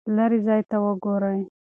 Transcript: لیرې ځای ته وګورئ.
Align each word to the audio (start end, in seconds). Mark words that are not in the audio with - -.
لیرې 0.15 0.39
ځای 0.47 0.61
ته 0.69 0.77
وګورئ. 0.83 1.39